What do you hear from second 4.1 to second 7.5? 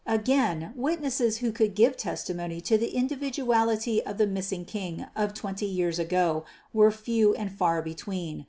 the missing King of twenty years ago were few